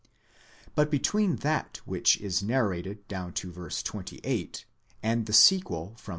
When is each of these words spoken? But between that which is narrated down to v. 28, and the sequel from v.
But 0.73 0.89
between 0.89 1.35
that 1.45 1.79
which 1.85 2.19
is 2.19 2.41
narrated 2.41 3.07
down 3.07 3.33
to 3.33 3.51
v. 3.51 3.69
28, 3.83 4.65
and 5.03 5.27
the 5.27 5.31
sequel 5.33 5.93
from 5.95 6.05
v. 6.05 6.09